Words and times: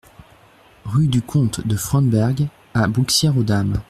Rue 0.83 1.05
du 1.07 1.21
Comte 1.21 1.67
de 1.67 1.75
Frawenberg 1.75 2.47
à 2.73 2.87
Bouxières-aux-Dames 2.87 3.77